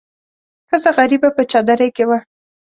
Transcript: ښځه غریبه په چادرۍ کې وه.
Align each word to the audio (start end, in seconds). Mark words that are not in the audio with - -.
ښځه 0.69 0.89
غریبه 0.97 1.29
په 1.35 1.41
چادرۍ 1.51 1.89
کې 1.95 2.03
وه. 2.09 2.17